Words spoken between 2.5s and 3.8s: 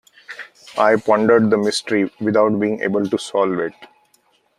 being able to solve it.